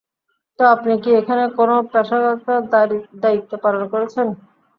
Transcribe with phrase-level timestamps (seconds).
[0.59, 2.47] তো, আপনি কি এখানে কোনো পেশাগত
[3.23, 4.27] দায়িত্ব পালন করেছন?